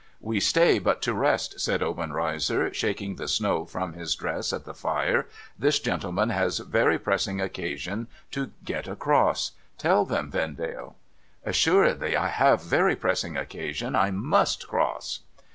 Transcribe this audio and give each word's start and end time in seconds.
'We 0.33 0.39
stay 0.39 0.79
but 0.79 0.99
to 1.03 1.13
rest,' 1.13 1.59
said 1.59 1.83
Obenreizer, 1.83 2.73
shaking 2.73 3.17
the 3.17 3.27
snow 3.27 3.65
from 3.65 3.93
his 3.93 4.15
dress 4.15 4.51
at 4.51 4.65
the 4.65 4.73
fire.' 4.73 5.27
This 5.59 5.77
gentleman 5.79 6.31
has 6.31 6.57
very 6.57 6.97
pressing 6.97 7.39
occasion 7.39 8.07
to 8.31 8.49
get 8.65 8.87
across; 8.87 9.51
tell 9.77 10.03
them, 10.03 10.31
Vendale.'' 10.31 10.95
Assuredly, 11.51 12.17
I 12.17 12.29
have 12.29 12.63
very 12.63 12.95
pressing 12.95 13.37
occasion. 13.37 13.95
I 13.95 14.09
must 14.09 14.67
cross.' 14.67 15.19